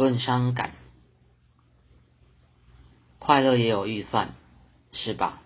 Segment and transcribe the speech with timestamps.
[0.00, 0.72] 论伤感，
[3.18, 4.32] 快乐也有预算，
[4.92, 5.42] 是吧？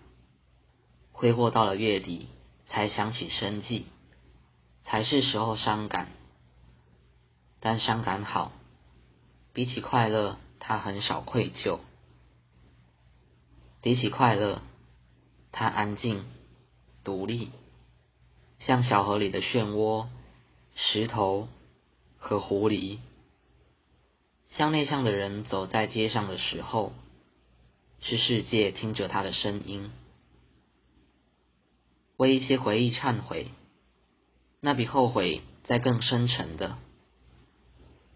[1.11, 2.29] 挥霍到了月底，
[2.65, 3.85] 才想起生计，
[4.85, 6.07] 才是时候伤感。
[7.59, 8.53] 但伤感好，
[9.51, 11.79] 比起快乐，它很少愧疚；
[13.81, 14.61] 比起快乐，
[15.51, 16.23] 它安静、
[17.03, 17.51] 独立，
[18.59, 20.07] 像小河里的漩涡、
[20.75, 21.49] 石头
[22.17, 22.99] 和狐狸。
[24.57, 26.93] 像内向的人走在街上的时候，
[27.99, 29.91] 是世界听着他的声音，
[32.15, 33.47] 为一些回忆忏悔，
[34.61, 36.77] 那比后悔再更深沉的，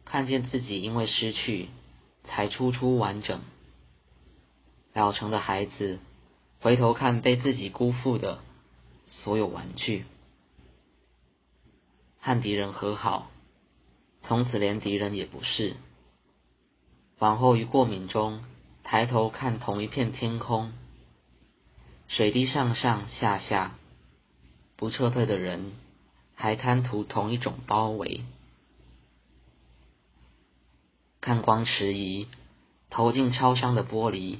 [0.05, 1.67] 看见自己因为失去
[2.23, 3.41] 才初初完整。
[4.93, 5.99] 老成的孩子
[6.61, 8.39] 回头看被自己辜负的
[9.03, 10.05] 所有玩具，
[12.21, 13.29] 和敌人和好，
[14.21, 15.75] 从此连敌人也不是。
[17.19, 18.41] 往后于过敏中
[18.83, 20.71] 抬头看同一片天空，
[22.07, 23.75] 水滴上上下下，
[24.77, 25.73] 不撤退的人
[26.33, 28.23] 还贪图同一种包围。
[31.19, 32.27] 看光迟疑
[32.89, 34.37] 投进超商的玻璃，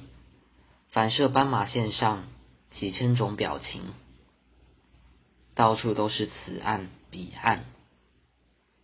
[0.88, 2.24] 反射斑马线上
[2.70, 3.92] 几千种表情，
[5.54, 7.66] 到处都是此岸彼岸，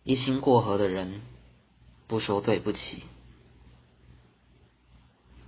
[0.03, 1.23] 一心过河的人，
[2.05, 3.01] 不说对不起。